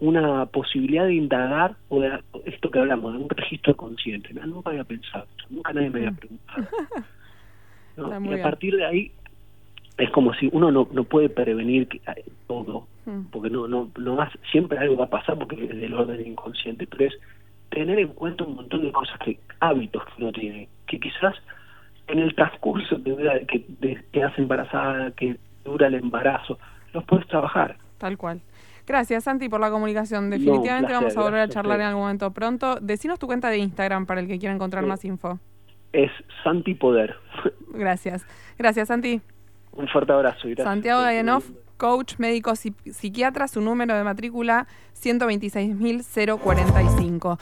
una 0.00 0.46
posibilidad 0.46 1.06
de 1.06 1.14
indagar 1.14 1.76
o 1.88 2.00
de 2.00 2.18
esto 2.46 2.70
que 2.70 2.80
hablamos, 2.80 3.12
de 3.12 3.20
un 3.20 3.28
registro 3.28 3.76
consciente. 3.76 4.34
No, 4.34 4.44
nunca 4.46 4.70
había 4.70 4.84
pensado 4.84 5.26
nunca 5.52 5.72
nadie 5.72 5.90
me 5.90 5.98
había 5.98 6.10
mm. 6.10 6.16
preguntado. 7.94 8.36
Y 8.36 8.40
a 8.40 8.42
partir 8.42 8.76
de 8.76 8.84
ahí 8.84 9.12
es 9.98 10.10
como 10.10 10.34
si 10.34 10.48
uno 10.52 10.70
no, 10.70 10.88
no 10.92 11.04
puede 11.04 11.28
prevenir 11.28 11.88
eh, 11.92 12.24
todo, 12.46 12.86
hmm. 13.06 13.26
porque 13.30 13.50
no, 13.50 13.68
no, 13.68 13.90
no 13.96 14.14
más, 14.16 14.32
siempre 14.50 14.78
algo 14.78 14.96
va 14.96 15.04
a 15.04 15.10
pasar 15.10 15.38
porque 15.38 15.62
es 15.62 15.80
del 15.80 15.94
orden 15.94 16.26
inconsciente, 16.26 16.86
pero 16.86 17.06
es 17.06 17.14
tener 17.70 17.98
en 17.98 18.08
cuenta 18.08 18.44
un 18.44 18.56
montón 18.56 18.82
de 18.82 18.92
cosas, 18.92 19.18
que 19.20 19.38
hábitos 19.60 20.02
que 20.04 20.22
uno 20.22 20.32
tiene, 20.32 20.68
que 20.86 20.98
quizás 20.98 21.34
en 22.08 22.18
el 22.18 22.34
transcurso 22.34 22.96
de, 22.96 23.46
que 23.48 23.64
de, 23.80 24.02
que 24.12 24.22
hace 24.22 24.42
embarazada, 24.42 25.10
que 25.12 25.36
dura 25.64 25.86
el 25.86 25.94
embarazo, 25.94 26.58
los 26.92 27.04
puedes 27.04 27.26
trabajar. 27.28 27.76
Tal 27.98 28.18
cual. 28.18 28.40
Gracias, 28.86 29.24
Santi, 29.24 29.48
por 29.48 29.60
la 29.60 29.70
comunicación. 29.70 30.28
Definitivamente 30.28 30.92
vamos 30.92 31.16
a 31.16 31.22
volver 31.22 31.40
a 31.40 31.48
charlar 31.48 31.80
en 31.80 31.86
algún 31.86 32.02
momento 32.02 32.32
pronto. 32.32 32.78
Decinos 32.80 33.20
tu 33.20 33.28
cuenta 33.28 33.48
de 33.48 33.58
Instagram 33.58 34.06
para 34.06 34.20
el 34.20 34.26
que 34.26 34.38
quiera 34.40 34.54
encontrar 34.54 34.84
más 34.84 35.04
info 35.04 35.38
es 35.92 36.10
Santi 36.42 36.74
Poder. 36.74 37.14
Gracias. 37.68 38.26
Gracias, 38.58 38.88
Santi. 38.88 39.20
Un 39.72 39.86
fuerte 39.88 40.12
abrazo. 40.12 40.48
Santiago 40.56 41.02
Dayanov, 41.02 41.44
coach 41.76 42.14
médico 42.18 42.54
psiquiatra, 42.54 43.48
su 43.48 43.60
número 43.60 43.96
de 43.96 44.04
matrícula 44.04 44.68
126.045. 44.94 47.38